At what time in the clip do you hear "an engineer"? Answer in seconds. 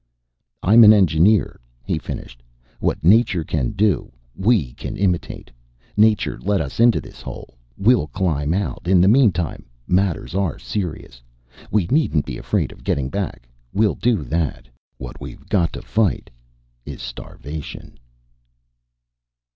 0.83-1.59